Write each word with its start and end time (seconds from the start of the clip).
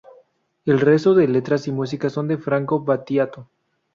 El 0.65 0.79
resto 0.79 1.13
de 1.13 1.27
letras 1.27 1.67
y 1.67 1.71
música 1.71 2.09
son 2.09 2.27
de 2.27 2.39
Franco 2.39 2.79
Battiato. 2.83 3.47